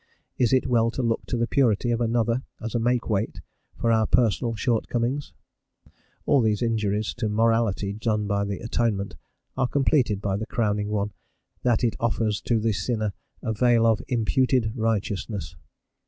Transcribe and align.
Is 0.39 0.51
it 0.51 0.65
well 0.65 0.89
to 0.89 1.03
look 1.03 1.27
to 1.27 1.37
the 1.37 1.45
purity 1.45 1.91
of 1.91 2.01
another 2.01 2.41
as 2.59 2.73
a 2.73 2.79
makewight 2.79 3.39
for 3.77 3.91
our 3.91 4.07
personal 4.07 4.55
shortcomings? 4.55 5.31
All 6.25 6.41
these 6.41 6.63
injuries 6.63 7.13
to 7.19 7.29
morality 7.29 7.93
done 7.93 8.25
by 8.25 8.45
the 8.45 8.61
atonement 8.61 9.15
are 9.55 9.67
completed 9.67 10.19
by 10.19 10.37
the 10.37 10.47
crowning 10.47 10.89
one, 10.89 11.11
that 11.61 11.83
it 11.83 11.95
offers 11.99 12.41
to 12.45 12.59
the 12.59 12.73
sinner 12.73 13.13
a 13.43 13.53
veil 13.53 13.85
of 13.85 14.01
"imputed 14.07 14.75
righteousness." 14.75 15.55